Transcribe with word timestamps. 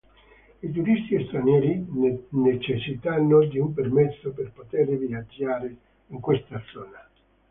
I 0.63 0.71
turisti 0.71 1.19
stranieri 1.27 1.85
necessitano 2.29 3.45
di 3.45 3.59
un 3.59 3.71
permesso 3.71 4.31
per 4.31 4.51
potere 4.51 4.97
viaggiare 4.97 5.77
in 6.07 6.19
questa 6.19 6.59
zona. 6.71 7.07